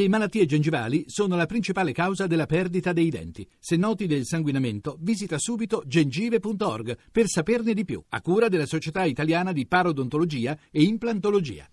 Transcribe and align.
Le 0.00 0.08
malattie 0.08 0.46
gengivali 0.46 1.04
sono 1.08 1.36
la 1.36 1.44
principale 1.44 1.92
causa 1.92 2.26
della 2.26 2.46
perdita 2.46 2.94
dei 2.94 3.10
denti. 3.10 3.46
Se 3.58 3.76
noti 3.76 4.06
del 4.06 4.24
sanguinamento, 4.24 4.96
visita 4.98 5.36
subito 5.38 5.82
gengive.org 5.84 6.96
per 7.12 7.28
saperne 7.28 7.74
di 7.74 7.84
più, 7.84 8.02
a 8.08 8.22
cura 8.22 8.48
della 8.48 8.64
Società 8.64 9.04
Italiana 9.04 9.52
di 9.52 9.66
Parodontologia 9.66 10.56
e 10.70 10.84
Implantologia. 10.84 11.68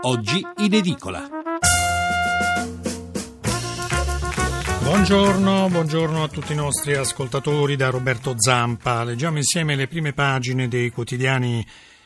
Oggi 0.00 0.44
in 0.56 0.74
edicola. 0.74 1.28
Buongiorno, 4.82 5.68
buongiorno 5.68 6.24
a 6.24 6.28
tutti 6.28 6.52
i 6.52 6.56
nostri 6.56 6.94
ascoltatori 6.94 7.76
da 7.76 7.90
Roberto 7.90 8.34
Zampa. 8.36 9.04
Leggiamo 9.04 9.36
insieme 9.36 9.76
le 9.76 9.86
prime 9.86 10.12
pagine 10.14 10.66
dei 10.66 10.90
quotidiani 10.90 11.64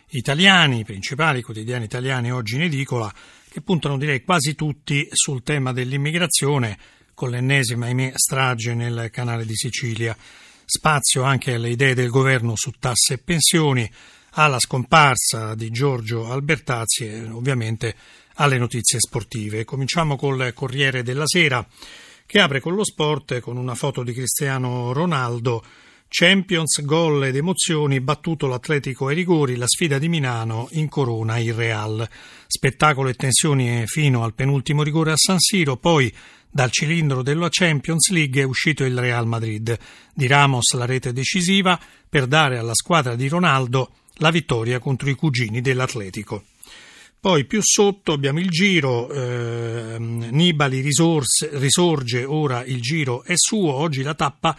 italiani, 0.08 0.80
i 0.80 0.84
principali 0.84 1.40
quotidiani 1.40 1.86
italiani 1.86 2.30
oggi 2.30 2.56
in 2.56 2.62
edicola 2.64 3.10
che 3.52 3.60
puntano 3.60 3.98
direi 3.98 4.24
quasi 4.24 4.54
tutti 4.54 5.06
sul 5.10 5.42
tema 5.42 5.74
dell'immigrazione, 5.74 6.78
con 7.12 7.28
l'ennesima 7.28 7.86
strage 8.14 8.72
nel 8.72 9.10
canale 9.10 9.44
di 9.44 9.54
Sicilia. 9.54 10.16
Spazio 10.64 11.22
anche 11.22 11.52
alle 11.52 11.68
idee 11.68 11.92
del 11.92 12.08
governo 12.08 12.54
su 12.56 12.70
tasse 12.78 13.14
e 13.14 13.18
pensioni, 13.18 13.88
alla 14.30 14.58
scomparsa 14.58 15.54
di 15.54 15.68
Giorgio 15.68 16.32
Albertazzi 16.32 17.06
e 17.06 17.28
ovviamente 17.28 17.94
alle 18.36 18.56
notizie 18.56 18.98
sportive. 18.98 19.66
Cominciamo 19.66 20.16
col 20.16 20.54
Corriere 20.54 21.02
della 21.02 21.26
Sera 21.26 21.66
che 22.24 22.40
apre 22.40 22.60
con 22.60 22.74
lo 22.74 22.84
sport 22.84 23.40
con 23.40 23.58
una 23.58 23.74
foto 23.74 24.02
di 24.02 24.14
Cristiano 24.14 24.94
Ronaldo 24.94 25.62
Champions, 26.14 26.82
gol 26.84 27.24
ed 27.24 27.36
emozioni, 27.36 28.02
battuto 28.02 28.46
l'Atletico 28.46 29.06
ai 29.06 29.14
rigori, 29.14 29.56
la 29.56 29.66
sfida 29.66 29.98
di 29.98 30.10
Milano 30.10 30.68
incorona 30.72 31.38
il 31.38 31.54
Real. 31.54 32.06
Spettacolo 32.46 33.08
e 33.08 33.14
tensioni 33.14 33.84
fino 33.86 34.22
al 34.22 34.34
penultimo 34.34 34.82
rigore 34.82 35.12
a 35.12 35.16
San 35.16 35.38
Siro, 35.38 35.78
poi 35.78 36.12
dal 36.50 36.70
cilindro 36.70 37.22
della 37.22 37.48
Champions 37.48 38.10
League 38.10 38.42
è 38.42 38.44
uscito 38.44 38.84
il 38.84 38.98
Real 38.98 39.26
Madrid. 39.26 39.74
Di 40.12 40.26
Ramos 40.26 40.74
la 40.74 40.84
rete 40.84 41.14
decisiva 41.14 41.80
per 42.06 42.26
dare 42.26 42.58
alla 42.58 42.74
squadra 42.74 43.16
di 43.16 43.26
Ronaldo 43.28 43.94
la 44.16 44.30
vittoria 44.30 44.78
contro 44.80 45.08
i 45.08 45.14
cugini 45.14 45.62
dell'Atletico. 45.62 46.44
Poi 47.18 47.46
più 47.46 47.60
sotto 47.62 48.12
abbiamo 48.12 48.38
il 48.38 48.50
giro, 48.50 49.10
eh, 49.10 49.96
Nibali 49.98 50.80
risorse, 50.80 51.48
risorge, 51.52 52.24
ora 52.24 52.64
il 52.64 52.82
giro 52.82 53.22
è 53.24 53.32
suo, 53.34 53.72
oggi 53.72 54.02
la 54.02 54.14
tappa 54.14 54.54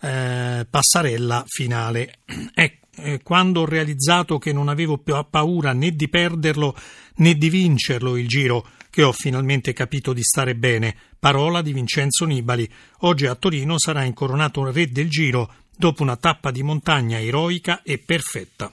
eh, 0.00 0.66
passarella 0.68 1.44
finale. 1.46 2.18
Ecco, 2.54 2.86
quando 3.22 3.60
ho 3.60 3.64
realizzato 3.64 4.38
che 4.38 4.52
non 4.52 4.68
avevo 4.68 4.98
più 4.98 5.14
paura 5.30 5.72
né 5.72 5.92
di 5.92 6.08
perderlo 6.08 6.76
né 7.16 7.34
di 7.34 7.48
vincerlo 7.48 8.16
il 8.16 8.26
giro, 8.26 8.66
che 8.90 9.02
ho 9.02 9.12
finalmente 9.12 9.72
capito 9.72 10.12
di 10.12 10.22
stare 10.22 10.56
bene. 10.56 10.96
Parola 11.18 11.62
di 11.62 11.72
Vincenzo 11.72 12.24
Nibali. 12.24 12.68
Oggi 13.00 13.26
a 13.26 13.34
Torino 13.34 13.78
sarà 13.78 14.04
incoronato 14.04 14.70
re 14.70 14.90
del 14.90 15.08
giro 15.08 15.52
dopo 15.76 16.02
una 16.02 16.16
tappa 16.16 16.50
di 16.50 16.62
montagna 16.62 17.20
eroica 17.20 17.82
e 17.82 17.98
perfetta. 17.98 18.72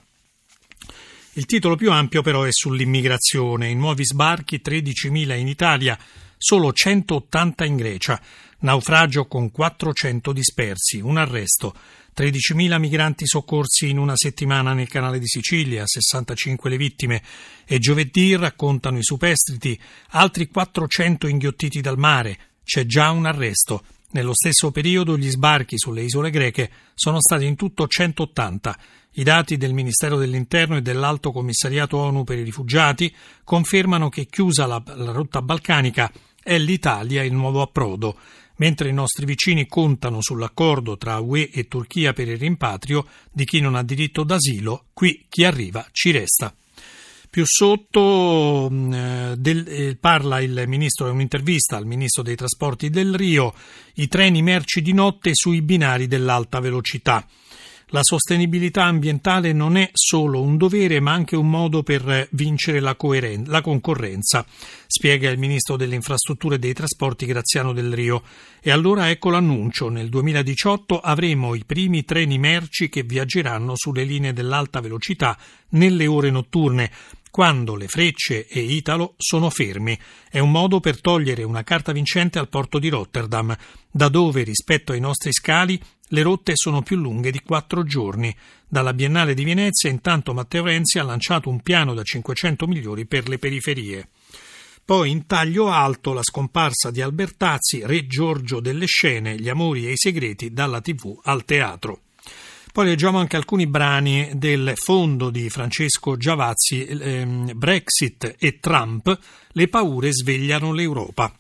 Il 1.34 1.46
titolo 1.46 1.76
più 1.76 1.92
ampio 1.92 2.22
però 2.22 2.44
è 2.44 2.52
sull'immigrazione. 2.52 3.70
I 3.70 3.76
nuovi 3.76 4.06
sbarchi 4.06 4.62
13.000 4.64 5.38
in 5.38 5.48
Italia, 5.48 5.98
solo 6.38 6.72
180 6.72 7.66
in 7.66 7.76
Grecia. 7.76 8.22
Naufragio 8.66 9.28
con 9.28 9.52
400 9.52 10.34
dispersi, 10.34 11.00
un 11.00 11.18
arresto. 11.18 11.76
13.000 12.18 12.80
migranti 12.80 13.28
soccorsi 13.28 13.90
in 13.90 14.00
una 14.00 14.16
settimana 14.16 14.74
nel 14.74 14.88
canale 14.88 15.20
di 15.20 15.28
Sicilia, 15.28 15.84
65 15.86 16.70
le 16.72 16.78
vittime 16.78 17.22
e 17.64 17.78
giovedì 17.78 18.36
raccontano 18.36 18.98
i 18.98 19.04
superstiti 19.04 19.80
altri 20.12 20.48
400 20.48 21.28
inghiottiti 21.28 21.80
dal 21.80 22.00
mare. 22.00 22.38
C'è 22.64 22.88
già 22.88 23.12
un 23.12 23.28
arresto. 23.28 23.84
Nello 24.12 24.34
stesso 24.34 24.72
periodo 24.72 25.16
gli 25.16 25.30
sbarchi 25.30 25.78
sulle 25.78 26.02
isole 26.02 26.32
greche 26.32 26.72
sono 26.96 27.20
stati 27.20 27.46
in 27.46 27.56
tutto 27.56 27.86
180. 27.86 28.80
I 29.18 29.24
dati 29.24 29.58
del 29.58 29.74
Ministero 29.74 30.18
dell'Interno 30.18 30.78
e 30.78 30.82
dell'Alto 30.82 31.32
Commissariato 31.32 31.98
ONU 31.98 32.24
per 32.24 32.40
i 32.40 32.44
rifugiati 32.44 33.14
confermano 33.44 34.10
che 34.10 34.26
chiusa 34.26 34.66
la, 34.66 34.82
la 34.96 35.12
rotta 35.12 35.44
balcanica 35.44 36.12
è 36.42 36.60
l'Italia 36.60 37.24
il 37.24 37.34
nuovo 37.34 37.62
approdo. 37.62 38.18
Mentre 38.58 38.90
i 38.90 38.94
nostri 38.94 39.26
vicini 39.26 39.68
contano 39.68 40.22
sull'accordo 40.22 40.98
tra 40.98 41.20
UE 41.20 41.50
e 41.52 41.68
Turchia 41.68 42.14
per 42.14 42.30
il 42.30 42.38
rimpatrio 42.38 43.06
di 43.32 43.44
chi 43.44 43.60
non 43.60 43.76
ha 43.76 43.84
diritto 43.84 44.24
d'asilo, 44.24 44.86
qui 44.94 45.26
chi 45.28 45.44
arriva 45.44 45.86
ci 45.92 46.12
resta. 46.12 46.56
Più 47.30 47.44
sotto 47.46 48.70
mm, 48.72 48.94
eh, 48.94 49.36
del, 49.38 49.66
eh, 49.68 49.98
parla 50.00 50.40
il 50.40 50.64
ministro, 50.68 51.08
è 51.08 51.10
un'intervista 51.10 51.76
al 51.76 51.86
ministro 51.86 52.24
dei 52.24 52.36
trasporti 52.36 52.90
del 52.90 53.14
Rio, 53.14 53.54
i 53.96 54.08
treni 54.08 54.42
merci 54.42 54.82
di 54.82 54.94
notte 54.94 55.32
sui 55.34 55.62
binari 55.62 56.08
dell'alta 56.08 56.62
velocità. 56.62 57.28
La 57.90 58.02
sostenibilità 58.02 58.86
ambientale 58.86 59.54
non 59.54 59.78
è 59.78 59.90
solo 59.94 60.42
un 60.42 60.58
dovere 60.58 61.00
ma 61.00 61.12
anche 61.14 61.36
un 61.36 61.48
modo 61.48 61.84
per 61.84 62.28
vincere 62.32 62.80
la, 62.80 62.96
coeren- 62.96 63.46
la 63.48 63.62
concorrenza, 63.62 64.44
spiega 64.88 65.30
il 65.30 65.38
ministro 65.38 65.78
delle 65.78 65.94
infrastrutture 65.94 66.56
e 66.56 66.60
dei 66.60 66.74
trasporti 66.74 67.28
Graziano 67.28 67.74
del 67.74 67.94
Rio. 67.94 68.24
E 68.60 68.72
allora 68.72 69.12
ecco 69.12 69.30
l'annuncio, 69.30 69.90
nel 69.90 70.10
2018 70.10 71.00
avremo 71.00 71.54
i 71.54 71.64
primi 71.64 72.04
treni 72.04 72.40
merci 72.40 72.90
che 72.90 73.04
viaggeranno 73.04 73.74
sulle 73.76 74.04
linee 74.04 74.34
dell'alta 74.34 74.82
velocità 74.82 75.38
nelle 75.70 76.08
ore 76.08 76.32
notturne, 76.32 76.90
quando 77.36 77.76
le 77.76 77.90
frecce 77.90 78.48
e 78.48 78.62
Italo 78.62 79.16
sono 79.18 79.50
fermi. 79.50 80.00
È 80.30 80.40
un 80.40 80.52
modo 80.52 80.80
per 80.80 81.02
togliere 81.02 81.44
una 81.44 81.64
carta 81.64 81.92
vincente 81.92 82.40
al 82.40 82.48
porto 82.48 82.80
di 82.80 82.88
Rotterdam, 82.88 83.54
da 83.92 84.08
dove 84.08 84.44
rispetto 84.44 84.94
ai 84.94 85.02
nostri 85.02 85.34
scali 85.34 85.78
le 86.08 86.22
rotte 86.22 86.54
sono 86.56 86.82
più 86.82 86.96
lunghe 86.96 87.32
di 87.32 87.42
quattro 87.42 87.84
giorni. 87.84 88.34
Dalla 88.66 88.94
Biennale 88.94 89.34
di 89.34 89.44
Venezia, 89.44 89.90
intanto 89.90 90.34
Matteo 90.34 90.64
Renzi 90.64 90.98
ha 90.98 91.04
lanciato 91.04 91.50
un 91.50 91.60
piano 91.60 91.94
da 91.94 92.04
500 92.04 92.68
milioni 92.68 93.06
per 93.06 93.28
le 93.28 93.38
periferie. 93.38 94.08
Poi 94.86 95.12
in 95.12 95.26
taglio 95.26 95.70
alto 95.70 96.14
la 96.14 96.24
scomparsa 96.24 96.90
di 96.90 97.02
Albertazzi, 97.02 97.86
re 97.86 98.08
Giorgio 98.08 98.62
delle 98.62 98.86
scene, 98.86 99.36
gli 99.36 99.50
amori 99.50 99.86
e 99.88 99.92
i 99.92 99.98
segreti 99.98 100.54
dalla 100.54 100.80
tv 100.80 101.20
al 101.24 101.44
teatro. 101.44 102.00
Poi 102.76 102.88
leggiamo 102.88 103.20
anche 103.20 103.38
alcuni 103.38 103.68
brani 103.68 104.32
del 104.34 104.74
fondo 104.76 105.30
di 105.30 105.50
Francesco 105.50 106.18
Giavazzi, 106.18 106.86
ehm, 106.86 107.58
Brexit 107.58 108.36
e 108.38 108.60
Trump, 108.60 109.18
le 109.54 109.68
paure 109.70 110.12
svegliano 110.12 110.74
l'Europa. 110.74 111.34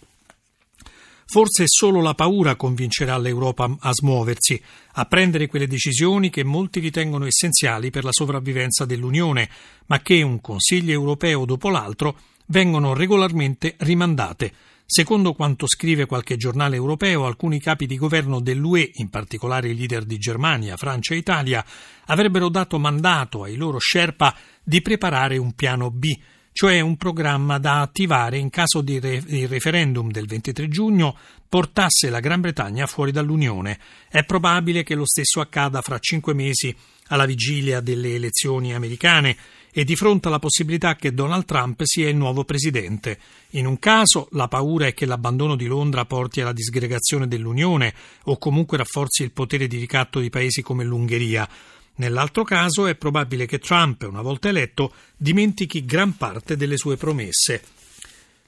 Forse 1.25 1.65
solo 1.67 1.99
la 1.99 2.13
paura 2.13 2.55
convincerà 2.55 3.17
l'Europa 3.17 3.69
a 3.77 3.91
smuoversi, 3.91 4.63
a 4.93 5.03
prendere 5.03 5.47
quelle 5.47 5.67
decisioni 5.67 6.29
che 6.29 6.45
molti 6.45 6.79
ritengono 6.79 7.25
essenziali 7.25 7.89
per 7.89 8.05
la 8.05 8.13
sopravvivenza 8.13 8.85
dell'Unione, 8.85 9.49
ma 9.87 9.99
che 9.99 10.21
un 10.21 10.39
Consiglio 10.39 10.93
europeo 10.93 11.43
dopo 11.43 11.67
l'altro 11.67 12.17
vengono 12.45 12.93
regolarmente 12.93 13.75
rimandate. 13.79 14.53
Secondo 14.87 15.33
quanto 15.33 15.67
scrive 15.67 16.05
qualche 16.05 16.37
giornale 16.37 16.75
europeo, 16.75 17.25
alcuni 17.25 17.59
capi 17.59 17.87
di 17.87 17.97
governo 17.97 18.39
dell'UE, 18.39 18.91
in 18.95 19.09
particolare 19.09 19.69
i 19.69 19.75
leader 19.75 20.05
di 20.05 20.17
Germania, 20.17 20.77
Francia 20.77 21.15
e 21.15 21.17
Italia, 21.17 21.65
avrebbero 22.05 22.49
dato 22.49 22.77
mandato 22.77 23.43
ai 23.43 23.55
loro 23.55 23.79
Sherpa 23.79 24.35
di 24.63 24.81
preparare 24.81 25.37
un 25.37 25.53
piano 25.53 25.89
B 25.89 26.13
cioè 26.57 26.79
un 26.79 26.95
programma 26.95 27.57
da 27.57 27.81
attivare 27.81 28.37
in 28.37 28.49
caso 28.49 28.79
di 28.79 28.97
re- 28.97 29.21
il 29.27 29.49
referendum 29.49 30.09
del 30.09 30.25
23 30.25 30.69
giugno 30.69 31.17
portasse 31.49 32.09
la 32.09 32.21
Gran 32.21 32.39
Bretagna 32.39 32.85
fuori 32.85 33.11
dall'Unione. 33.11 33.77
È 34.07 34.23
probabile 34.23 34.81
che 34.83 34.95
lo 34.95 35.05
stesso 35.05 35.41
accada 35.41 35.81
fra 35.81 35.99
cinque 35.99 36.33
mesi 36.33 36.73
alla 37.07 37.25
vigilia 37.25 37.79
delle 37.79 38.15
elezioni 38.15 38.73
americane 38.73 39.37
e 39.77 39.83
di 39.83 39.97
fronte 39.97 40.29
alla 40.29 40.39
possibilità 40.39 40.95
che 40.95 41.13
Donald 41.13 41.43
Trump 41.43 41.81
sia 41.83 42.07
il 42.07 42.15
nuovo 42.15 42.45
presidente. 42.45 43.19
In 43.51 43.65
un 43.65 43.77
caso 43.77 44.29
la 44.31 44.47
paura 44.47 44.87
è 44.87 44.93
che 44.93 45.05
l'abbandono 45.05 45.57
di 45.57 45.65
Londra 45.65 46.05
porti 46.05 46.39
alla 46.39 46.53
disgregazione 46.53 47.27
dell'Unione 47.27 47.93
o 48.23 48.37
comunque 48.37 48.77
rafforzi 48.77 49.23
il 49.23 49.31
potere 49.31 49.67
di 49.67 49.77
ricatto 49.77 50.21
di 50.21 50.29
paesi 50.29 50.61
come 50.61 50.85
l'Ungheria. 50.85 51.47
Nell'altro 51.95 52.43
caso 52.43 52.87
è 52.87 52.95
probabile 52.95 53.45
che 53.45 53.59
Trump, 53.59 54.03
una 54.03 54.21
volta 54.21 54.47
eletto, 54.47 54.93
dimentichi 55.15 55.83
gran 55.83 56.15
parte 56.15 56.55
delle 56.55 56.77
sue 56.77 56.95
promesse. 56.95 57.61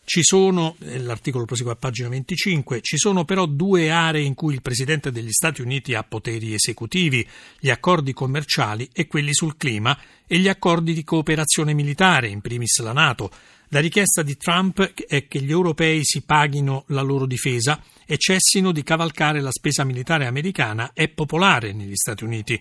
Ci 0.10 0.24
sono, 0.24 0.78
l'articolo 0.80 1.44
prosegue 1.44 1.74
a 1.74 1.76
pagina 1.76 2.08
25, 2.08 2.80
ci 2.80 2.98
sono 2.98 3.26
però 3.26 3.46
due 3.46 3.92
aree 3.92 4.22
in 4.22 4.36
cui 4.36 4.54
il 4.54 4.62
Presidente 4.62 5.12
degli 5.12 5.34
Stati 5.34 5.62
Uniti 5.62 5.96
ha 5.96 6.04
poteri 6.04 6.54
esecutivi, 6.54 7.28
gli 7.60 7.70
accordi 7.70 8.14
commerciali 8.14 8.88
e 8.94 9.06
quelli 9.06 9.34
sul 9.34 9.58
clima 9.58 10.00
e 10.26 10.38
gli 10.38 10.48
accordi 10.48 10.94
di 10.94 11.04
cooperazione 11.04 11.74
militare, 11.74 12.30
in 12.30 12.40
primis 12.40 12.80
la 12.80 12.94
Nato. 12.94 13.30
La 13.68 13.82
richiesta 13.82 14.24
di 14.24 14.38
Trump 14.38 14.80
è 14.82 15.28
che 15.28 15.42
gli 15.42 15.52
europei 15.52 16.06
si 16.06 16.22
paghino 16.22 16.86
la 16.88 17.02
loro 17.02 17.26
difesa 17.26 17.84
e 18.06 18.18
cessino 18.18 18.72
di 18.72 18.84
cavalcare 18.84 19.42
la 19.42 19.52
spesa 19.52 19.84
militare 19.84 20.26
americana 20.26 20.92
è 20.94 21.10
popolare 21.10 21.74
negli 21.74 21.96
Stati 21.96 22.24
Uniti. 22.24 22.58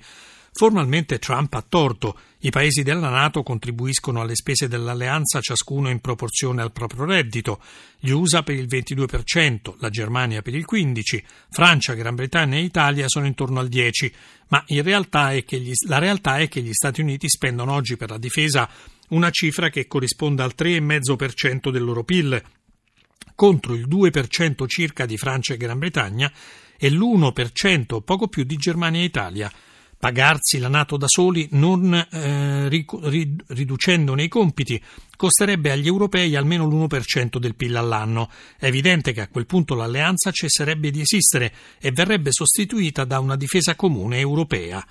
Formalmente 0.56 1.18
Trump 1.18 1.52
ha 1.52 1.60
torto. 1.60 2.18
I 2.38 2.48
paesi 2.48 2.82
della 2.82 3.10
Nato 3.10 3.42
contribuiscono 3.42 4.22
alle 4.22 4.34
spese 4.34 4.68
dell'alleanza 4.68 5.42
ciascuno 5.42 5.90
in 5.90 6.00
proporzione 6.00 6.62
al 6.62 6.72
proprio 6.72 7.04
reddito. 7.04 7.60
Gli 7.98 8.08
USA 8.08 8.42
per 8.42 8.54
il 8.54 8.66
22%, 8.66 9.74
la 9.80 9.90
Germania 9.90 10.40
per 10.40 10.54
il 10.54 10.64
15%, 10.66 11.22
Francia, 11.50 11.92
Gran 11.92 12.14
Bretagna 12.14 12.56
e 12.56 12.62
Italia 12.62 13.04
sono 13.06 13.26
intorno 13.26 13.60
al 13.60 13.68
10%, 13.68 14.12
ma 14.48 14.64
realtà 14.80 15.34
gli, 15.58 15.72
la 15.88 15.98
realtà 15.98 16.38
è 16.38 16.48
che 16.48 16.62
gli 16.62 16.72
Stati 16.72 17.02
Uniti 17.02 17.28
spendono 17.28 17.74
oggi 17.74 17.98
per 17.98 18.08
la 18.08 18.18
difesa 18.18 18.66
una 19.10 19.28
cifra 19.28 19.68
che 19.68 19.86
corrisponde 19.86 20.42
al 20.42 20.54
3,5% 20.56 21.68
del 21.70 21.84
loro 21.84 22.02
PIL, 22.02 22.42
contro 23.34 23.74
il 23.74 23.86
2% 23.86 24.66
circa 24.66 25.04
di 25.04 25.18
Francia 25.18 25.52
e 25.52 25.58
Gran 25.58 25.78
Bretagna 25.78 26.32
e 26.78 26.90
l'1% 26.90 28.00
poco 28.02 28.28
più 28.28 28.44
di 28.44 28.56
Germania 28.56 29.02
e 29.02 29.04
Italia 29.04 29.52
pagarsi 29.98 30.58
la 30.58 30.68
Nato 30.68 30.96
da 30.96 31.06
soli 31.08 31.48
non 31.52 31.92
eh, 31.94 32.68
riducendone 32.68 34.22
i 34.22 34.28
compiti 34.28 34.82
costerebbe 35.16 35.70
agli 35.70 35.86
europei 35.86 36.36
almeno 36.36 36.66
l'1% 36.66 37.38
del 37.38 37.54
PIL 37.54 37.76
all'anno. 37.76 38.30
È 38.58 38.66
evidente 38.66 39.12
che 39.12 39.22
a 39.22 39.28
quel 39.28 39.46
punto 39.46 39.74
l'alleanza 39.74 40.30
cesserebbe 40.30 40.90
di 40.90 41.00
esistere 41.00 41.52
e 41.80 41.90
verrebbe 41.90 42.32
sostituita 42.32 43.04
da 43.04 43.18
una 43.18 43.36
difesa 43.36 43.74
comune 43.74 44.18
europea. 44.18 44.84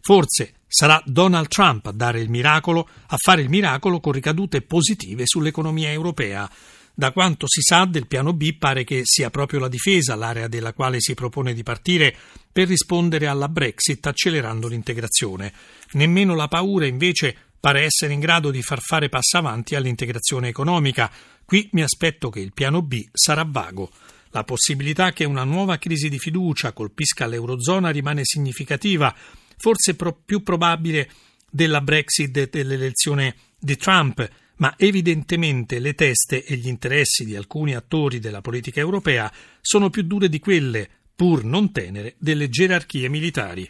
Forse 0.00 0.54
sarà 0.66 1.02
Donald 1.06 1.48
Trump 1.48 1.86
a 1.86 1.92
dare 1.92 2.20
il 2.20 2.28
miracolo, 2.28 2.88
a 3.06 3.16
fare 3.16 3.42
il 3.42 3.48
miracolo 3.48 4.00
con 4.00 4.12
ricadute 4.12 4.60
positive 4.60 5.22
sull'economia 5.24 5.90
europea. 5.90 6.50
Da 6.96 7.10
quanto 7.10 7.48
si 7.48 7.60
sa 7.60 7.86
del 7.86 8.06
piano 8.06 8.32
B 8.32 8.56
pare 8.56 8.84
che 8.84 9.00
sia 9.02 9.28
proprio 9.28 9.58
la 9.58 9.66
difesa 9.66 10.14
l'area 10.14 10.46
della 10.46 10.72
quale 10.72 11.00
si 11.00 11.14
propone 11.14 11.52
di 11.52 11.64
partire 11.64 12.16
per 12.52 12.68
rispondere 12.68 13.26
alla 13.26 13.48
Brexit 13.48 14.06
accelerando 14.06 14.68
l'integrazione. 14.68 15.52
Nemmeno 15.92 16.36
la 16.36 16.46
paura 16.46 16.86
invece 16.86 17.36
pare 17.58 17.82
essere 17.82 18.12
in 18.12 18.20
grado 18.20 18.52
di 18.52 18.62
far 18.62 18.80
fare 18.80 19.08
passo 19.08 19.38
avanti 19.38 19.74
all'integrazione 19.74 20.46
economica. 20.46 21.10
Qui 21.44 21.68
mi 21.72 21.82
aspetto 21.82 22.30
che 22.30 22.38
il 22.38 22.52
piano 22.52 22.80
B 22.80 23.08
sarà 23.10 23.44
vago. 23.44 23.90
La 24.30 24.44
possibilità 24.44 25.12
che 25.12 25.24
una 25.24 25.44
nuova 25.44 25.78
crisi 25.78 26.08
di 26.08 26.20
fiducia 26.20 26.72
colpisca 26.72 27.26
l'Eurozona 27.26 27.90
rimane 27.90 28.20
significativa, 28.22 29.12
forse 29.56 29.96
pro- 29.96 30.16
più 30.24 30.44
probabile 30.44 31.10
della 31.50 31.80
Brexit 31.80 32.36
e 32.36 32.48
dell'elezione 32.48 33.34
di 33.58 33.76
Trump, 33.76 34.28
ma 34.56 34.74
evidentemente 34.76 35.78
le 35.78 35.94
teste 35.94 36.44
e 36.44 36.56
gli 36.56 36.68
interessi 36.68 37.24
di 37.24 37.36
alcuni 37.36 37.74
attori 37.74 38.18
della 38.18 38.40
politica 38.40 38.80
europea 38.80 39.32
sono 39.60 39.90
più 39.90 40.02
dure 40.02 40.28
di 40.28 40.38
quelle, 40.38 40.88
pur 41.14 41.44
non 41.44 41.72
tenere, 41.72 42.14
delle 42.18 42.48
gerarchie 42.48 43.08
militari. 43.08 43.68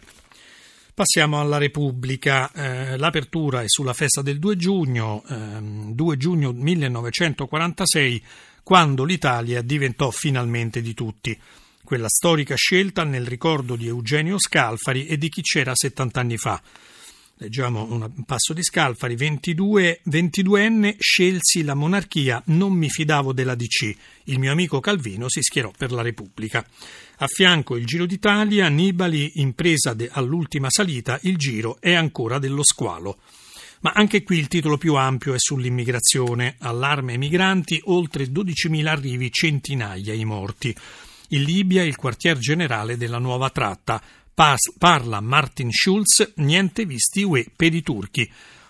Passiamo 0.94 1.40
alla 1.40 1.58
Repubblica. 1.58 2.52
Eh, 2.52 2.96
l'apertura 2.96 3.62
è 3.62 3.64
sulla 3.66 3.94
festa 3.94 4.22
del 4.22 4.38
2 4.38 4.56
giugno, 4.56 5.25
eh, 5.28 5.58
2 5.60 6.16
giugno 6.16 6.52
1946, 6.52 8.22
quando 8.62 9.02
l'Italia 9.02 9.60
diventò 9.60 10.10
finalmente 10.12 10.80
di 10.80 10.94
tutti. 10.94 11.37
Quella 11.82 12.08
storica 12.08 12.54
scelta 12.54 13.02
nel 13.02 13.26
ricordo 13.26 13.75
di 13.75 13.88
Eugenio 13.88 14.38
Scalfari 14.38 15.06
e 15.06 15.19
di 15.19 15.28
chi 15.28 15.42
c'era 15.42 15.75
70 15.75 16.20
anni 16.20 16.37
fa. 16.37 16.62
Leggiamo 17.38 17.82
un 17.90 18.25
passo 18.25 18.52
di 18.52 18.62
Scalfari, 18.62 19.16
22, 19.16 20.02
22enne, 20.08 20.94
scelsi 21.00 21.64
la 21.64 21.75
monarchia, 21.75 22.40
non 22.46 22.72
mi 22.72 22.88
fidavo 22.88 23.32
della 23.32 23.56
DC. 23.56 23.96
Il 24.25 24.38
mio 24.38 24.52
amico 24.52 24.78
Calvino 24.78 25.28
si 25.28 25.42
schierò 25.42 25.72
per 25.76 25.90
la 25.90 26.00
Repubblica. 26.00 26.64
A 27.16 27.26
fianco 27.26 27.76
il 27.76 27.86
Giro 27.86 28.06
d'Italia, 28.06 28.69
Nibali, 28.69 29.40
impresa 29.40 29.94
de, 29.94 30.08
all'ultima 30.12 30.70
salita, 30.70 31.19
il 31.22 31.36
Giro 31.36 31.78
è 31.81 31.92
ancora 31.92 32.38
dello 32.38 32.62
squalo. 32.62 33.19
Ma 33.80 33.90
anche 33.96 34.22
qui 34.22 34.38
il 34.38 34.46
titolo 34.46 34.78
più 34.78 34.94
ampio 34.94 35.34
è 35.34 35.38
sull'immigrazione. 35.38 36.54
Allarme 36.60 37.12
ai 37.12 37.19
migranti, 37.19 37.80
oltre 37.87 38.26
12.000 38.26 38.87
arrivi, 38.87 39.32
centinaia 39.32 40.14
i 40.14 40.25
morti. 40.25 40.75
In 41.30 41.42
Libia 41.42 41.82
il 41.82 41.96
quartier 41.96 42.38
generale 42.38 42.96
della 42.96 43.19
nuova 43.19 43.50
tratta 43.50 44.00
parla 44.34 45.20
Martin 45.20 45.70
Schulz, 45.70 46.32
niente 46.36 46.84
visti 46.86 47.22
UE 47.22 47.46
per 47.54 47.72
i 47.72 47.82
turchi. 47.82 48.28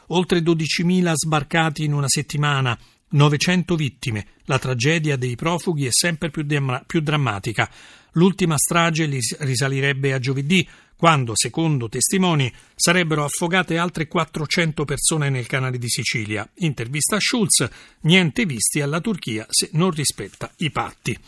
Oltre 0.08 0.40
12.000 0.40 1.12
sbarcati 1.14 1.84
in 1.84 1.94
una 1.94 2.08
settimana, 2.08 2.78
900 3.08 3.75
vittime. 3.75 4.26
La 4.44 4.58
tragedia 4.58 5.16
dei 5.16 5.37
profughi 5.37 5.87
è 5.87 5.90
sempre 5.90 6.28
più, 6.28 6.43
dem- 6.43 6.82
più 6.87 7.00
drammatica. 7.00 7.70
L'ultima 8.12 8.58
strage 8.58 9.08
risalirebbe 9.38 10.12
a 10.12 10.19
giovedì, 10.19 10.69
quando, 10.96 11.32
secondo 11.34 11.88
testimoni, 11.88 12.52
sarebbero 12.75 13.25
affogate 13.25 13.78
altre 13.78 14.06
400 14.06 14.84
persone 14.84 15.31
nel 15.31 15.46
canale 15.46 15.78
di 15.78 15.88
Sicilia. 15.88 16.49
Intervista 16.56 17.17
a 17.17 17.20
Schulz, 17.20 17.67
niente 18.02 18.44
visti 18.44 18.82
alla 18.82 19.00
Turchia 19.00 19.46
se 19.49 19.70
non 19.72 19.90
rispetta 19.90 20.50
i 20.58 20.70
patti. 20.70 21.19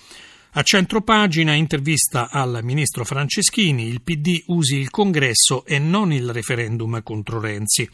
A 0.58 0.62
centro 0.62 1.02
pagina 1.02 1.52
intervista 1.52 2.30
al 2.30 2.60
ministro 2.62 3.04
Franceschini, 3.04 3.88
il 3.88 4.00
PD 4.00 4.44
usi 4.46 4.76
il 4.76 4.88
congresso 4.88 5.66
e 5.66 5.78
non 5.78 6.14
il 6.14 6.30
referendum 6.30 7.02
contro 7.02 7.38
Renzi. 7.38 7.86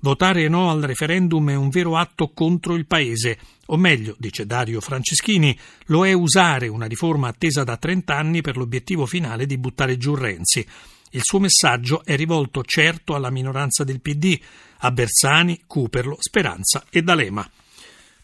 Votare 0.00 0.48
no 0.48 0.70
al 0.70 0.80
referendum 0.80 1.50
è 1.50 1.54
un 1.54 1.68
vero 1.68 1.96
atto 1.96 2.30
contro 2.30 2.74
il 2.74 2.86
Paese, 2.86 3.38
o 3.66 3.76
meglio, 3.76 4.16
dice 4.18 4.44
Dario 4.44 4.80
Franceschini, 4.80 5.56
lo 5.86 6.04
è 6.04 6.12
usare 6.12 6.66
una 6.66 6.86
riforma 6.86 7.28
attesa 7.28 7.62
da 7.62 7.76
30 7.76 8.16
anni 8.16 8.40
per 8.40 8.56
l'obiettivo 8.56 9.06
finale 9.06 9.46
di 9.46 9.56
buttare 9.56 9.96
giù 9.96 10.16
Renzi. 10.16 10.66
Il 11.10 11.22
suo 11.22 11.38
messaggio 11.38 12.04
è 12.04 12.16
rivolto 12.16 12.64
certo 12.64 13.14
alla 13.14 13.30
minoranza 13.30 13.84
del 13.84 14.00
PD, 14.00 14.36
a 14.78 14.90
Bersani, 14.90 15.60
Cooperlo, 15.64 16.16
Speranza 16.18 16.84
e 16.90 17.02
D'Alema. 17.02 17.48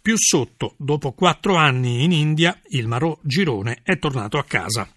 Più 0.06 0.14
sotto, 0.16 0.74
dopo 0.76 1.10
quattro 1.10 1.56
anni 1.56 2.04
in 2.04 2.12
India, 2.12 2.56
il 2.68 2.86
Marò 2.86 3.18
Girone 3.22 3.80
è 3.82 3.98
tornato 3.98 4.38
a 4.38 4.44
casa. 4.44 4.88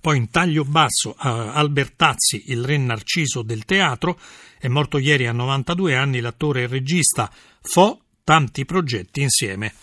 Poi 0.00 0.16
in 0.16 0.30
taglio 0.30 0.62
basso 0.62 1.16
Albertazzi, 1.18 2.44
il 2.52 2.64
re 2.64 2.76
narciso 2.76 3.42
del 3.42 3.64
teatro, 3.64 4.16
è 4.60 4.68
morto 4.68 4.98
ieri 4.98 5.26
a 5.26 5.32
92 5.32 5.96
anni 5.96 6.20
l'attore 6.20 6.62
e 6.62 6.66
regista. 6.68 7.28
Fo 7.62 8.00
tanti 8.22 8.64
progetti 8.64 9.22
insieme. 9.22 9.74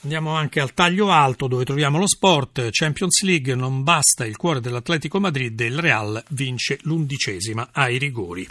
Andiamo 0.00 0.34
anche 0.34 0.58
al 0.58 0.74
taglio 0.74 1.12
alto 1.12 1.46
dove 1.46 1.64
troviamo 1.64 1.96
lo 1.96 2.08
sport. 2.08 2.70
Champions 2.72 3.22
League 3.22 3.54
non 3.54 3.84
basta 3.84 4.26
il 4.26 4.36
cuore 4.36 4.60
dell'Atletico 4.60 5.20
Madrid 5.20 5.60
e 5.60 5.66
il 5.66 5.78
Real 5.78 6.20
vince 6.30 6.80
l'undicesima 6.82 7.68
ai 7.70 7.98
rigori. 7.98 8.48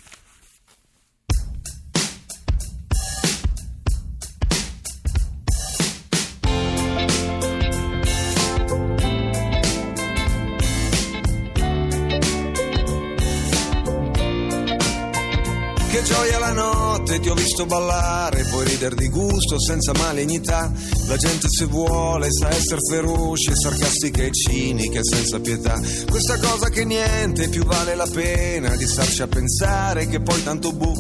Che 16.60 16.66
gioia 16.66 16.89
la 16.89 16.89
notte, 17.00 17.20
ti 17.20 17.30
ho 17.30 17.34
visto 17.34 17.66
ballare, 17.66 18.44
puoi 18.44 18.66
ridere 18.66 18.96
di 18.96 19.08
gusto 19.10 19.60
senza 19.60 19.94
malignità. 19.94 20.72
La 21.08 21.18
gente 21.18 21.48
se 21.50 21.66
vuole 21.66 22.28
sa 22.32 22.50
essere 22.50 22.82
feroce, 22.90 23.56
sarcastica 23.56 24.24
e 24.24 24.32
cinica 24.32 25.00
senza 25.04 25.40
pietà. 25.40 25.80
Questa 26.10 26.38
cosa 26.40 26.70
che 26.70 26.84
niente 26.86 27.48
più 27.50 27.64
vale 27.64 27.96
la 27.96 28.08
pena 28.12 28.76
di 28.76 28.86
starci 28.86 29.22
a 29.22 29.28
pensare 29.28 30.08
che 30.08 30.20
poi 30.20 30.44
tanto 30.44 30.72
bu 30.74 30.94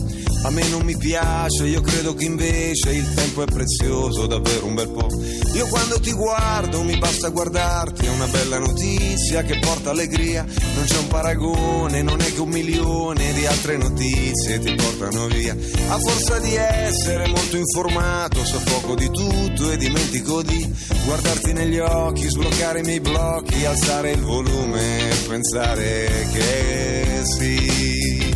a 0.44 0.52
me 0.52 0.66
non 0.70 0.84
mi 0.84 0.96
piace, 0.96 1.66
io 1.66 1.82
credo 1.82 2.14
che 2.14 2.24
invece 2.24 2.92
il 2.92 3.14
tempo 3.14 3.44
è 3.44 3.46
prezioso, 3.46 4.26
davvero 4.26 4.68
un 4.68 4.74
bel 4.74 4.90
po'. 4.90 5.10
Io 5.54 5.68
quando 5.68 6.00
ti 6.00 6.14
guardo 6.14 6.82
mi 6.82 6.98
basta 6.98 7.28
guardarti, 7.28 8.06
è 8.06 8.10
una 8.10 8.26
bella 8.28 8.58
notizia 8.58 9.44
che 9.44 9.60
porta 9.60 9.90
allegria, 9.90 10.46
non 10.76 10.86
c'è 10.86 10.98
un 10.98 11.08
paragone, 11.08 12.02
non 12.02 12.22
è 12.22 12.34
che 12.34 12.40
un 12.40 12.50
milione 12.50 13.34
di 13.34 13.46
altre 13.46 13.76
notizie 13.76 14.60
ti 14.60 14.74
portano 14.76 15.28
via. 15.28 15.56
A 15.92 15.98
forza 15.98 16.40
di 16.40 16.56
essere 16.56 17.28
molto 17.28 17.58
informato, 17.58 18.46
so 18.46 18.62
poco 18.64 18.94
di 18.96 19.10
tutto 19.10 19.72
e 19.72 19.78
dimentico 19.78 20.44
di 20.44 20.72
guardarti 21.06 21.52
negli 21.54 21.80
occhi, 21.80 22.30
sbloccare 22.30 22.80
i 22.80 22.84
miei 22.84 23.00
blocchi, 23.00 23.66
alzare 23.66 24.12
il 24.12 24.22
volume, 24.22 25.10
pensare 25.28 26.28
che 26.32 27.22
sì. 27.24 28.34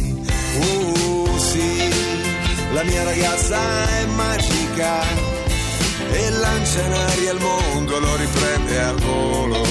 Uh, 0.60 1.38
sì 1.38 1.74
la 2.74 2.84
mia 2.84 3.04
ragazza 3.04 3.60
è 4.00 4.06
magica 4.08 5.02
e 6.12 6.30
lancia 6.32 6.82
in 6.82 6.94
aria 6.94 7.32
il 7.34 7.40
mondo, 7.40 8.00
lo 8.00 8.16
riprende 8.16 8.82
al 8.82 9.00
volo. 9.00 9.62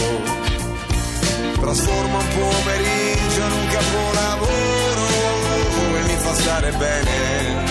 Trasforma 1.61 2.19
un 2.19 2.29
pomeriggio 2.29 3.45
in 3.45 3.53
un 3.53 3.67
capolavoro 3.71 4.72
fa 6.33 6.35
stare 6.35 6.71
bene. 6.73 7.65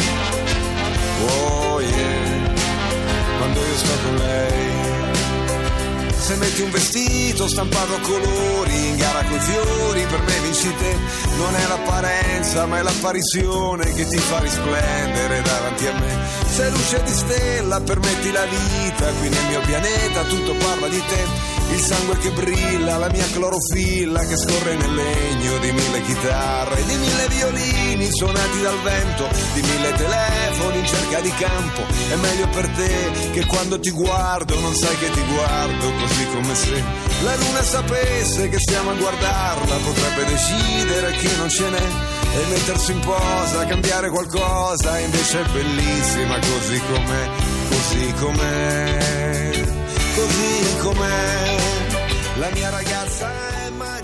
Oh 1.26 1.82
yeah, 1.82 2.54
quando 3.38 3.60
io 3.60 3.78
sto 3.78 3.94
con 4.04 4.16
lei 4.16 4.70
se 6.22 6.36
metti 6.36 6.62
un 6.62 6.72
vestito 6.72 7.48
stampato 7.48 7.96
a 7.96 8.00
colori 8.00 8.88
in 8.88 8.96
gara 8.96 9.24
coi 9.24 9.40
fiori, 9.40 10.06
per 10.06 10.22
me 10.22 10.40
vinci 10.44 10.74
te. 10.78 10.96
Non 11.36 11.56
è 11.56 11.68
l'apparenza, 11.68 12.66
ma 12.68 12.78
è 12.78 12.82
l'apparizione 12.84 13.92
che 13.92 14.06
ti 14.06 14.18
fa 14.18 14.40
risplendere 14.40 15.42
davanti 15.42 15.88
a 15.88 15.94
me. 15.94 16.20
Sei 16.48 16.72
luce 16.72 17.04
di 17.04 17.12
stella, 17.12 17.82
permetti 17.82 18.32
la 18.32 18.46
vita, 18.46 19.12
qui 19.20 19.28
nel 19.28 19.46
mio 19.50 19.60
pianeta 19.62 20.24
tutto 20.24 20.54
parla 20.54 20.88
di 20.88 21.04
te. 21.06 21.61
Il 21.72 21.80
sangue 21.80 22.18
che 22.18 22.32
brilla, 22.32 22.98
la 22.98 23.10
mia 23.10 23.26
clorofilla 23.32 24.26
che 24.26 24.38
scorre 24.38 24.76
nel 24.76 24.94
legno 24.94 25.58
di 25.60 25.72
mille 25.72 26.02
chitarre, 26.04 26.84
di 26.84 26.96
mille 26.96 27.28
violini 27.30 28.10
suonati 28.12 28.62
dal 28.62 28.82
vento, 28.82 29.28
di 29.54 29.62
mille 29.62 29.92
telefoni 29.94 30.80
in 30.80 30.86
cerca 30.86 31.20
di 31.22 31.32
campo. 31.32 31.82
È 32.10 32.16
meglio 32.16 32.48
per 32.50 32.68
te 32.70 33.12
che 33.32 33.46
quando 33.46 33.80
ti 33.80 33.92
guardo 33.92 34.60
non 34.60 34.76
sai 34.76 34.98
che 34.98 35.10
ti 35.12 35.22
guardo 35.22 35.92
così 36.00 36.28
come 36.34 36.56
se 36.56 36.84
la 37.24 37.36
luna 37.36 37.62
sapesse 37.62 38.50
che 38.50 38.60
stiamo 38.60 38.92
a 38.92 38.96
guardarla, 38.96 39.76
potrebbe 39.76 40.26
decidere 40.26 41.12
che 41.12 41.30
non 41.38 41.50
ce 41.50 41.70
n'è 41.70 41.90
e 42.34 42.46
mettersi 42.50 42.92
in 42.94 43.00
posa, 43.00 43.66
cambiare 43.66 44.10
qualcosa, 44.10 44.98
invece 45.00 45.42
è 45.42 45.46
bellissima 45.52 46.40
così 46.40 46.82
com'è, 46.92 47.30
così 47.70 48.14
com'è, 48.20 49.51
così 50.16 50.78
com'è. 50.80 51.58
La 52.38 52.50
mia 52.54 52.70
ragazza 52.70 53.30
è. 53.48 53.52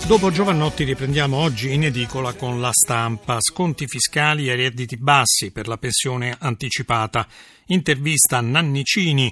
Dopo 0.08 0.30
Giovannotti 0.30 0.84
riprendiamo 0.84 1.36
oggi 1.36 1.74
in 1.74 1.84
edicola 1.84 2.32
con 2.32 2.62
la 2.62 2.70
stampa. 2.72 3.36
Sconti 3.40 3.86
fiscali 3.86 4.48
e 4.48 4.56
redditi 4.56 4.96
bassi 4.96 5.50
per 5.50 5.68
la 5.68 5.76
pensione 5.76 6.34
anticipata. 6.38 7.28
Intervista 7.66 8.38
a 8.38 8.40
Nannicini, 8.40 9.30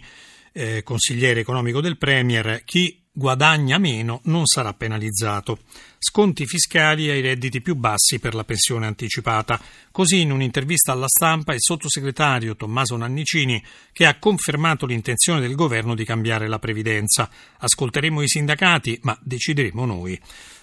eh, 0.52 0.82
consigliere 0.82 1.40
economico 1.40 1.80
del 1.80 1.96
Premier. 1.96 2.60
Chi 2.66 3.02
guadagna 3.10 3.78
meno 3.78 4.20
non 4.24 4.44
sarà 4.44 4.74
penalizzato. 4.74 5.60
Sconti 6.08 6.46
fiscali 6.46 7.10
ai 7.10 7.20
redditi 7.20 7.60
più 7.60 7.74
bassi 7.74 8.20
per 8.20 8.36
la 8.36 8.44
pensione 8.44 8.86
anticipata. 8.86 9.60
Così 9.90 10.20
in 10.20 10.30
un'intervista 10.30 10.92
alla 10.92 11.08
stampa 11.08 11.52
il 11.52 11.60
sottosegretario 11.60 12.54
Tommaso 12.54 12.96
Nannicini 12.96 13.60
che 13.90 14.06
ha 14.06 14.16
confermato 14.16 14.86
l'intenzione 14.86 15.40
del 15.40 15.56
governo 15.56 15.96
di 15.96 16.04
cambiare 16.04 16.46
la 16.46 16.60
previdenza. 16.60 17.28
Ascolteremo 17.58 18.22
i 18.22 18.28
sindacati, 18.28 19.00
ma 19.02 19.18
decideremo 19.20 19.84
noi. 19.84 20.18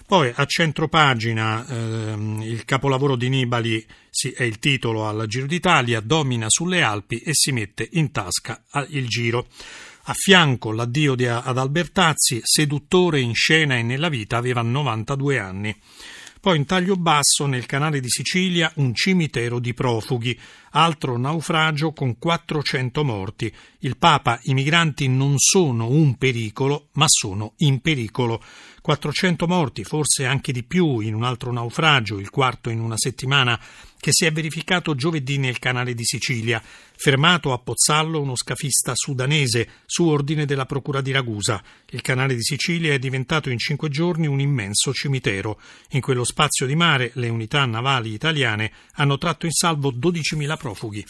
Poi 0.06 0.32
a 0.34 0.46
centropagina 0.46 1.66
ehm, 1.66 2.40
il 2.40 2.64
capolavoro 2.64 3.14
di 3.14 3.28
Nibali 3.28 3.84
sì, 4.08 4.30
è 4.30 4.44
il 4.44 4.58
titolo 4.58 5.06
al 5.06 5.26
Giro 5.26 5.46
d'Italia, 5.46 6.00
domina 6.00 6.46
sulle 6.48 6.80
Alpi 6.80 7.18
e 7.18 7.32
si 7.34 7.52
mette 7.52 7.86
in 7.92 8.10
tasca 8.12 8.64
il 8.88 9.06
Giro. 9.08 9.48
A 10.06 10.12
fianco 10.12 10.70
l'addio 10.70 11.14
di, 11.14 11.26
ad 11.26 11.56
Albertazzi, 11.56 12.40
seduttore 12.42 13.20
in 13.20 13.32
scena 13.32 13.76
e 13.76 13.82
nella 13.82 14.10
vita, 14.10 14.36
aveva 14.36 14.60
92 14.60 15.38
anni. 15.38 15.74
Poi 16.40 16.58
in 16.58 16.66
taglio 16.66 16.96
basso 16.96 17.46
nel 17.46 17.64
canale 17.64 18.00
di 18.00 18.10
Sicilia 18.10 18.70
un 18.74 18.94
cimitero 18.94 19.58
di 19.58 19.72
profughi, 19.72 20.38
altro 20.76 21.16
naufragio 21.16 21.92
con 21.92 22.18
400 22.18 23.04
morti. 23.04 23.52
Il 23.80 23.96
Papa, 23.96 24.38
i 24.44 24.54
migranti 24.54 25.08
non 25.08 25.34
sono 25.38 25.88
un 25.88 26.16
pericolo, 26.16 26.88
ma 26.92 27.06
sono 27.08 27.54
in 27.58 27.80
pericolo. 27.80 28.42
400 28.80 29.46
morti, 29.46 29.82
forse 29.82 30.26
anche 30.26 30.52
di 30.52 30.62
più, 30.62 31.00
in 31.00 31.14
un 31.14 31.22
altro 31.22 31.50
naufragio, 31.52 32.18
il 32.18 32.28
quarto 32.28 32.68
in 32.68 32.80
una 32.80 32.98
settimana, 32.98 33.58
che 34.04 34.10
si 34.12 34.26
è 34.26 34.32
verificato 34.32 34.94
giovedì 34.94 35.38
nel 35.38 35.58
canale 35.58 35.94
di 35.94 36.04
Sicilia. 36.04 36.62
Fermato 36.94 37.54
a 37.54 37.58
Pozzallo 37.58 38.20
uno 38.20 38.36
scafista 38.36 38.92
sudanese 38.94 39.80
su 39.86 40.06
ordine 40.06 40.44
della 40.44 40.66
Procura 40.66 41.00
di 41.00 41.10
Ragusa. 41.10 41.62
Il 41.88 42.02
canale 42.02 42.34
di 42.34 42.42
Sicilia 42.42 42.92
è 42.92 42.98
diventato 42.98 43.48
in 43.48 43.56
cinque 43.56 43.88
giorni 43.88 44.26
un 44.26 44.40
immenso 44.40 44.92
cimitero. 44.92 45.58
In 45.92 46.02
quello 46.02 46.24
spazio 46.24 46.66
di 46.66 46.76
mare 46.76 47.12
le 47.14 47.30
unità 47.30 47.64
navali 47.64 48.12
italiane 48.12 48.70
hanno 48.96 49.16
tratto 49.16 49.46
in 49.46 49.52
salvo 49.52 49.90
12.000 49.90 50.58
profughi. 50.64 51.04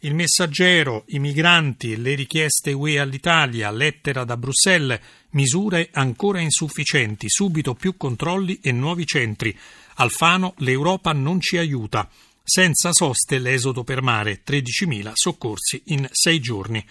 Il 0.00 0.14
messaggero, 0.14 1.04
i 1.08 1.18
migranti, 1.18 2.00
le 2.00 2.14
richieste 2.14 2.72
UE 2.72 2.98
all'Italia, 2.98 3.70
lettera 3.70 4.24
da 4.24 4.38
Bruxelles, 4.38 4.98
misure 5.32 5.90
ancora 5.92 6.40
insufficienti, 6.40 7.28
subito 7.28 7.74
più 7.74 7.98
controlli 7.98 8.58
e 8.62 8.72
nuovi 8.72 9.04
centri. 9.04 9.54
Alfano, 9.96 10.54
l'Europa 10.58 11.12
non 11.12 11.38
ci 11.40 11.58
aiuta. 11.58 12.08
Senza 12.42 12.90
soste 12.92 13.38
l'esodo 13.38 13.84
per 13.84 14.00
mare, 14.00 14.40
13.000 14.42 15.10
soccorsi 15.12 15.82
in 15.88 16.08
sei 16.10 16.40
giorni. 16.40 16.82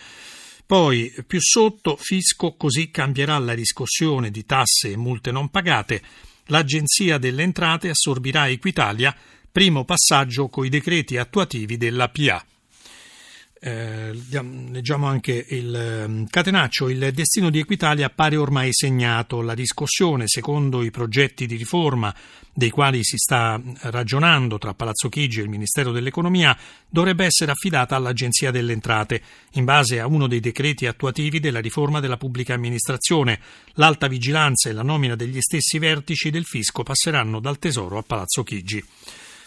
Poi, 0.68 1.12
più 1.26 1.40
sotto, 1.42 1.98
fisco 2.00 2.54
così 2.54 2.92
cambierà 2.92 3.40
la 3.40 3.54
riscossione 3.54 4.30
di 4.30 4.46
tasse 4.46 4.92
e 4.92 4.98
multe 4.98 5.32
non 5.32 5.50
pagate. 5.50 6.04
L'Agenzia 6.46 7.18
delle 7.18 7.42
Entrate 7.42 7.90
assorbirà 7.90 8.48
Equitalia, 8.48 9.16
primo 9.60 9.84
passaggio 9.84 10.48
coi 10.48 10.70
decreti 10.70 11.18
attuativi 11.18 11.76
della 11.76 12.08
PA. 12.08 12.46
Eh, 13.60 14.18
leggiamo 14.32 15.06
anche 15.06 15.48
il 15.50 15.76
ehm, 15.76 16.28
catenaccio. 16.30 16.88
Il 16.88 17.12
destino 17.12 17.50
di 17.50 17.60
Equitalia 17.60 18.06
appare 18.06 18.38
ormai 18.38 18.70
segnato. 18.72 19.42
La 19.42 19.52
riscossione, 19.52 20.28
secondo 20.28 20.82
i 20.82 20.92
progetti 20.92 21.46
di 21.46 21.58
riforma 21.58 22.16
dei 22.54 22.70
quali 22.70 23.04
si 23.04 23.18
sta 23.18 23.62
ragionando 23.82 24.58
tra 24.60 24.74
Palazzo 24.74 25.10
Chigi 25.10 25.42
e 25.42 25.44
il 25.44 25.50
Ministero 25.50 25.92
dell'Economia, 25.92 26.58
dovrebbe 26.88 27.26
essere 27.26 27.52
affidata 27.52 27.98
all'Agenzia 27.98 28.52
delle 28.52 28.72
Entrate, 28.72 29.22
in 29.56 29.66
base 29.66 30.00
a 30.00 30.08
uno 30.08 30.28
dei 30.28 30.40
decreti 30.40 30.86
attuativi 30.86 31.42
della 31.42 31.60
riforma 31.60 32.00
della 32.00 32.16
pubblica 32.16 32.54
amministrazione. 32.54 33.42
L'alta 33.74 34.08
vigilanza 34.08 34.70
e 34.70 34.72
la 34.72 34.84
nomina 34.84 35.18
degli 35.18 35.42
stessi 35.42 35.80
vertici 35.80 36.30
del 36.30 36.46
fisco 36.46 36.84
passeranno 36.84 37.42
dal 37.42 37.60
Tesoro 37.60 37.98
a 37.98 38.04
Palazzo 38.04 38.42
Chigi. 38.44 38.82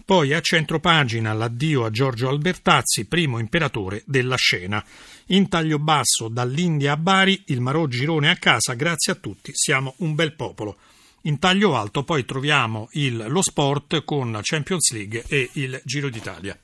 Poi 0.04 0.32
a 0.32 0.40
centropagina 0.40 1.32
l'addio 1.32 1.84
a 1.84 1.90
Giorgio 1.90 2.28
Albertazzi, 2.28 3.04
primo 3.04 3.38
imperatore 3.38 4.02
della 4.04 4.36
scena. 4.36 4.84
In 5.26 5.48
taglio 5.48 5.78
basso 5.78 6.28
dall'India 6.28 6.92
a 6.92 6.96
Bari, 6.96 7.44
il 7.46 7.60
Marò 7.60 7.86
Girone 7.86 8.28
a 8.28 8.36
casa, 8.36 8.74
grazie 8.74 9.12
a 9.12 9.16
tutti, 9.16 9.52
siamo 9.54 9.94
un 9.98 10.14
bel 10.14 10.34
popolo. 10.34 10.76
In 11.22 11.38
taglio 11.38 11.76
alto 11.76 12.02
poi 12.02 12.24
troviamo 12.24 12.88
il, 12.92 13.26
lo 13.28 13.42
sport 13.42 14.02
con 14.04 14.32
la 14.32 14.40
Champions 14.42 14.92
League 14.92 15.24
e 15.28 15.50
il 15.52 15.80
Giro 15.84 16.08
d'Italia. 16.08 16.58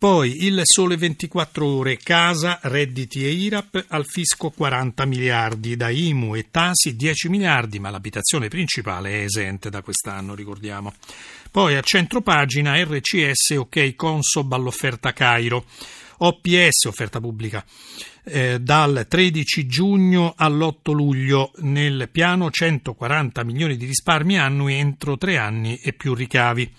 Poi 0.00 0.46
il 0.46 0.62
sole 0.64 0.96
24 0.96 1.66
ore, 1.66 1.98
casa, 1.98 2.58
redditi 2.62 3.22
e 3.26 3.32
IRAP, 3.32 3.84
al 3.88 4.06
fisco 4.06 4.48
40 4.48 5.04
miliardi, 5.04 5.76
da 5.76 5.90
IMU 5.90 6.34
e 6.36 6.46
Tasi 6.50 6.96
10 6.96 7.28
miliardi, 7.28 7.78
ma 7.78 7.90
l'abitazione 7.90 8.48
principale 8.48 9.10
è 9.10 9.24
esente 9.24 9.68
da 9.68 9.82
quest'anno, 9.82 10.34
ricordiamo. 10.34 10.94
Poi 11.50 11.76
a 11.76 11.82
centro 11.82 12.22
pagina 12.22 12.82
RCS, 12.82 13.56
ok, 13.58 13.94
Consob 13.94 14.50
all'offerta 14.54 15.12
Cairo. 15.12 15.66
OPS, 16.16 16.84
offerta 16.86 17.20
pubblica, 17.20 17.62
eh, 18.24 18.58
dal 18.58 19.04
13 19.06 19.66
giugno 19.66 20.32
all'8 20.34 20.92
luglio 20.92 21.52
nel 21.56 22.08
piano 22.10 22.50
140 22.50 23.44
milioni 23.44 23.76
di 23.76 23.84
risparmi 23.84 24.38
annui 24.38 24.76
entro 24.76 25.18
tre 25.18 25.36
anni 25.36 25.76
e 25.76 25.92
più 25.92 26.14
ricavi. 26.14 26.72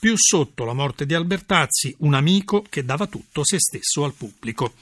Più 0.00 0.14
sotto 0.16 0.64
la 0.64 0.72
morte 0.72 1.04
di 1.04 1.12
Albertazzi, 1.12 1.94
un 1.98 2.14
amico 2.14 2.64
che 2.66 2.86
dava 2.86 3.06
tutto 3.06 3.44
se 3.44 3.58
stesso 3.58 4.02
al 4.02 4.14
pubblico. 4.14 4.72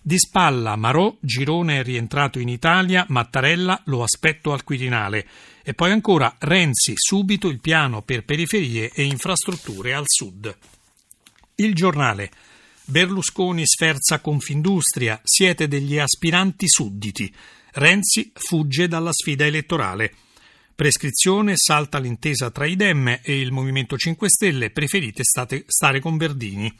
Di 0.00 0.16
spalla 0.16 0.76
Marò, 0.76 1.16
Girone 1.18 1.80
è 1.80 1.82
rientrato 1.82 2.38
in 2.38 2.48
Italia, 2.48 3.04
Mattarella 3.08 3.82
lo 3.86 4.04
aspetto 4.04 4.52
al 4.52 4.62
Quirinale. 4.62 5.26
E 5.64 5.74
poi 5.74 5.90
ancora 5.90 6.36
Renzi, 6.38 6.92
subito 6.94 7.48
il 7.48 7.58
piano 7.58 8.02
per 8.02 8.24
periferie 8.24 8.92
e 8.94 9.02
infrastrutture 9.02 9.94
al 9.94 10.04
sud. 10.06 10.56
Il 11.56 11.74
giornale. 11.74 12.30
Berlusconi 12.84 13.66
sferza 13.66 14.20
Confindustria, 14.20 15.20
siete 15.24 15.66
degli 15.66 15.98
aspiranti 15.98 16.68
sudditi. 16.68 17.34
Renzi 17.72 18.30
fugge 18.32 18.86
dalla 18.86 19.12
sfida 19.12 19.44
elettorale. 19.44 20.14
Prescrizione 20.78 21.54
salta 21.56 21.98
l'intesa 21.98 22.52
tra 22.52 22.64
i 22.64 22.76
Dem 22.76 23.18
e 23.24 23.40
il 23.40 23.50
Movimento 23.50 23.96
5 23.96 24.28
Stelle, 24.28 24.70
preferite 24.70 25.24
state, 25.24 25.64
stare 25.66 25.98
con 25.98 26.16
Verdini. 26.16 26.72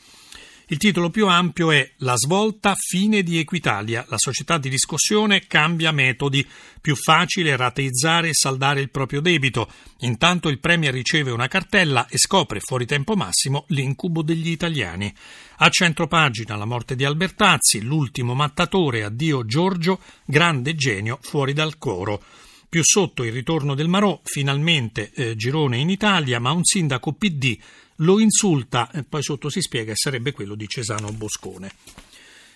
Il 0.68 0.76
titolo 0.76 1.10
più 1.10 1.26
ampio 1.26 1.72
è 1.72 1.94
La 1.96 2.14
svolta 2.16 2.76
fine 2.78 3.24
di 3.24 3.38
Equitalia. 3.38 4.06
La 4.08 4.16
società 4.16 4.56
di 4.56 4.68
riscossione 4.68 5.48
cambia 5.48 5.90
metodi. 5.90 6.46
Più 6.80 6.94
facile 6.94 7.56
rateizzare 7.56 8.28
e 8.28 8.34
saldare 8.34 8.80
il 8.82 8.90
proprio 8.90 9.20
debito. 9.20 9.68
Intanto 10.02 10.48
il 10.48 10.60
Premier 10.60 10.92
riceve 10.92 11.32
una 11.32 11.48
cartella 11.48 12.06
e 12.06 12.18
scopre 12.18 12.60
fuori 12.60 12.86
tempo 12.86 13.16
massimo 13.16 13.64
l'incubo 13.70 14.22
degli 14.22 14.50
italiani. 14.50 15.12
A 15.56 15.68
centropagina 15.70 16.54
la 16.54 16.66
morte 16.66 16.94
di 16.94 17.04
Albertazzi, 17.04 17.82
l'ultimo 17.82 18.34
mattatore, 18.34 19.02
addio 19.02 19.44
Giorgio, 19.44 19.98
grande 20.24 20.76
genio 20.76 21.18
fuori 21.20 21.52
dal 21.52 21.78
coro. 21.78 22.22
Più 22.68 22.82
sotto 22.84 23.24
il 23.24 23.32
ritorno 23.32 23.74
del 23.74 23.88
Marò, 23.88 24.20
finalmente 24.24 25.10
eh, 25.14 25.36
girone 25.36 25.78
in 25.78 25.88
Italia, 25.88 26.38
ma 26.38 26.50
un 26.50 26.64
sindaco 26.64 27.12
PD 27.12 27.56
lo 27.96 28.20
insulta 28.20 28.90
e 28.90 29.04
poi 29.04 29.22
sotto 29.22 29.48
si 29.48 29.62
spiega 29.62 29.92
che 29.92 29.96
sarebbe 29.96 30.32
quello 30.32 30.54
di 30.54 30.68
Cesano 30.68 31.10
Boscone. 31.12 31.72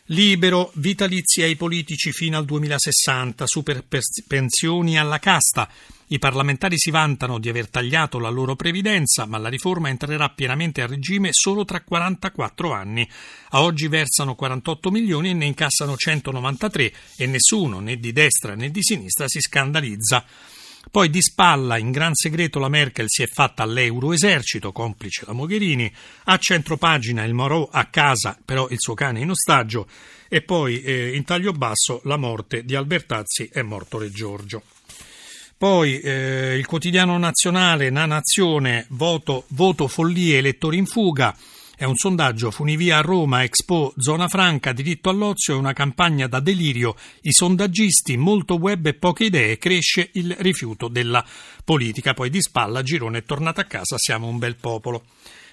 Libero, 0.06 0.70
vitalizi 0.74 1.42
ai 1.42 1.56
politici 1.56 2.12
fino 2.12 2.36
al 2.36 2.44
2060, 2.44 3.46
super 3.46 3.84
pensioni 4.26 4.98
alla 4.98 5.18
casta. 5.18 5.70
I 6.12 6.18
parlamentari 6.18 6.78
si 6.78 6.90
vantano 6.90 7.38
di 7.38 7.48
aver 7.48 7.70
tagliato 7.70 8.18
la 8.18 8.28
loro 8.28 8.54
previdenza, 8.54 9.24
ma 9.24 9.38
la 9.38 9.48
riforma 9.48 9.88
entrerà 9.88 10.28
pienamente 10.28 10.82
a 10.82 10.86
regime 10.86 11.30
solo 11.32 11.64
tra 11.64 11.80
44 11.80 12.70
anni. 12.70 13.08
A 13.52 13.62
oggi 13.62 13.88
versano 13.88 14.34
48 14.34 14.90
milioni 14.90 15.30
e 15.30 15.32
ne 15.32 15.46
incassano 15.46 15.96
193 15.96 16.92
e 17.16 17.26
nessuno, 17.26 17.80
né 17.80 17.96
di 17.96 18.12
destra 18.12 18.54
né 18.54 18.70
di 18.70 18.82
sinistra, 18.82 19.26
si 19.26 19.40
scandalizza. 19.40 20.22
Poi 20.90 21.08
di 21.08 21.22
spalla, 21.22 21.78
in 21.78 21.90
gran 21.90 22.12
segreto, 22.12 22.58
la 22.58 22.68
Merkel 22.68 23.06
si 23.08 23.22
è 23.22 23.26
fatta 23.26 23.62
all'Euroesercito, 23.62 24.70
complice 24.70 25.24
la 25.24 25.32
Mogherini, 25.32 25.90
a 26.24 26.36
centropagina 26.36 27.24
il 27.24 27.32
Moreau 27.32 27.70
a 27.72 27.86
casa, 27.86 28.36
però 28.44 28.68
il 28.68 28.80
suo 28.80 28.92
cane 28.92 29.20
in 29.20 29.30
ostaggio, 29.30 29.88
e 30.28 30.42
poi 30.42 30.82
eh, 30.82 31.16
in 31.16 31.24
taglio 31.24 31.52
basso 31.52 32.02
la 32.04 32.18
morte 32.18 32.66
di 32.66 32.74
Albertazzi 32.74 33.48
è 33.50 33.62
morto 33.62 33.96
Re 33.96 34.10
Giorgio. 34.10 34.62
Poi 35.62 36.00
eh, 36.00 36.56
il 36.56 36.66
quotidiano 36.66 37.16
nazionale, 37.18 37.88
Na 37.88 38.04
Nazione, 38.04 38.84
voto, 38.88 39.44
voto 39.50 39.86
follie, 39.86 40.38
elettori 40.38 40.76
in 40.76 40.86
fuga. 40.86 41.36
È 41.76 41.84
un 41.84 41.94
sondaggio 41.94 42.50
Funivia 42.50 42.98
a 42.98 43.00
Roma, 43.00 43.44
Expo, 43.44 43.94
Zona 43.96 44.26
Franca, 44.26 44.72
diritto 44.72 45.08
all'ozio 45.08 45.54
e 45.54 45.58
una 45.58 45.72
campagna 45.72 46.26
da 46.26 46.40
delirio. 46.40 46.96
I 47.20 47.30
sondaggisti, 47.30 48.16
molto 48.16 48.56
web 48.56 48.86
e 48.86 48.94
poche 48.94 49.26
idee, 49.26 49.56
cresce 49.56 50.10
il 50.14 50.34
rifiuto 50.40 50.88
della 50.88 51.24
politica. 51.64 52.12
Poi 52.12 52.28
di 52.28 52.42
spalla, 52.42 52.82
Girone 52.82 53.18
è 53.18 53.24
tornato 53.24 53.60
a 53.60 53.64
casa, 53.64 53.94
siamo 53.98 54.26
un 54.26 54.38
bel 54.38 54.56
popolo. 54.56 55.04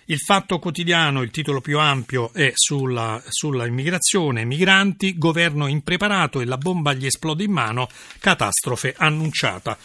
Il 0.06 0.18
fatto 0.18 0.58
quotidiano, 0.58 1.22
il 1.22 1.30
titolo 1.30 1.62
più 1.62 1.78
ampio 1.78 2.34
è 2.34 2.52
sulla, 2.56 3.22
sulla, 3.28 3.68
immigrazione, 3.68 4.44
migranti, 4.44 5.20
governo 5.20 5.68
impreparato 5.68 6.42
e 6.42 6.46
la 6.46 6.58
bomba 6.58 6.94
gli 6.94 7.06
esplode 7.06 7.44
in 7.44 7.52
mano, 7.52 7.88
catastrofe 8.18 8.96
annunciata. 8.98 9.78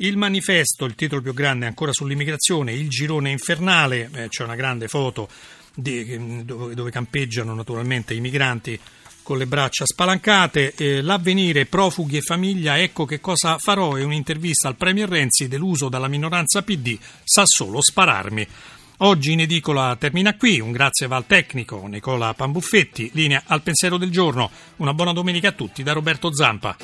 Il 0.00 0.16
manifesto, 0.16 0.84
il 0.84 0.94
titolo 0.94 1.20
più 1.20 1.34
grande 1.34 1.66
ancora 1.66 1.92
sull'immigrazione, 1.92 2.72
il 2.72 2.88
girone 2.88 3.30
infernale, 3.30 4.08
eh, 4.12 4.28
c'è 4.28 4.44
una 4.44 4.54
grande 4.54 4.86
foto 4.86 5.28
di, 5.74 6.44
dove, 6.44 6.74
dove, 6.74 6.90
campeggiano 6.92 7.52
naturalmente 7.52 8.14
i 8.14 8.20
migranti 8.20 8.78
con 9.24 9.38
le 9.38 9.46
braccia 9.46 9.84
spalancate. 9.84 10.72
Eh, 10.76 11.02
l'avvenire, 11.02 11.66
profughi 11.66 12.18
e 12.18 12.20
famiglia, 12.20 12.78
ecco 12.78 13.06
che 13.06 13.18
cosa 13.18 13.58
farò, 13.58 13.96
è 13.96 14.04
un'intervista 14.04 14.68
al 14.68 14.76
Premier 14.76 15.08
Renzi 15.08 15.48
deluso 15.48 15.88
dalla 15.88 16.06
minoranza 16.06 16.62
PD, 16.62 16.96
sa 17.24 17.42
solo 17.44 17.82
spararmi. 17.82 18.46
Oggi 18.98 19.32
in 19.32 19.40
edicola 19.40 19.96
termina 19.98 20.36
qui, 20.36 20.60
un 20.60 20.70
grazie 20.70 21.08
va 21.08 21.16
al 21.16 21.26
tecnico 21.26 21.84
Nicola 21.88 22.34
Pambuffetti, 22.34 23.10
linea 23.14 23.42
al 23.46 23.62
pensiero 23.62 23.96
del 23.96 24.12
giorno. 24.12 24.48
Una 24.76 24.94
buona 24.94 25.12
domenica 25.12 25.48
a 25.48 25.52
tutti 25.52 25.82
da 25.82 25.92
Roberto 25.92 26.32
Zampa. 26.32 26.76